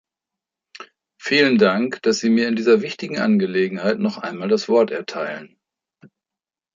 Vielen 1.21 1.59
Dank, 1.59 2.01
dass 2.01 2.17
sie 2.17 2.31
mir 2.31 2.47
in 2.47 2.55
dieser 2.55 2.81
wichtigen 2.81 3.19
Angelegenheit 3.19 3.99
noch 3.99 4.17
einmal 4.17 4.47
das 4.49 4.67
Wort 4.67 4.89
erteilen. 4.89 5.59